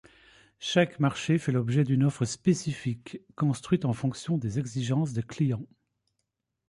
[0.57, 5.67] Chaque marché fait l'objet d'une offre spécifique construite en fonction des exigences des clients.